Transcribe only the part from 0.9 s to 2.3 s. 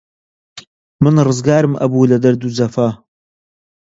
من ڕزگار ئەبووم لە